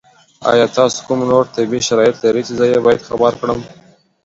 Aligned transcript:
ایا 0.51 0.65
تاسو 0.77 0.97
کوم 1.05 1.19
نور 1.31 1.45
طبي 1.55 1.79
شرایط 1.87 2.15
لرئ 2.23 2.41
چې 2.47 2.53
زه 2.59 2.65
یې 2.71 2.79
باید 2.85 3.01
خبر 3.09 3.31
کړم؟ 3.41 3.59